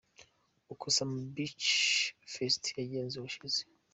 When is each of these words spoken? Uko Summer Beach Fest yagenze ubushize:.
Uko 0.73 0.85
Summer 0.95 1.25
Beach 1.33 1.69
Fest 2.31 2.63
yagenze 2.79 3.13
ubushize:. 3.17 3.61